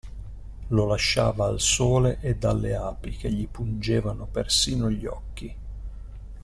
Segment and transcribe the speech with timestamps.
[0.69, 5.55] Lo lasciava al sole ed alle api che gli pungevano persino gli occhi.